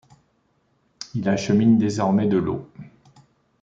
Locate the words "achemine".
1.29-1.77